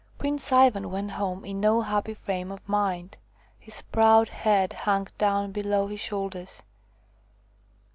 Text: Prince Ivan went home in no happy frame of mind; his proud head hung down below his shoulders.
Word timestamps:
Prince 0.17 0.51
Ivan 0.51 0.89
went 0.89 1.11
home 1.11 1.45
in 1.45 1.59
no 1.59 1.81
happy 1.81 2.15
frame 2.15 2.51
of 2.51 2.67
mind; 2.67 3.17
his 3.59 3.83
proud 3.83 4.29
head 4.29 4.73
hung 4.73 5.07
down 5.19 5.51
below 5.51 5.85
his 5.85 5.99
shoulders. 5.99 6.63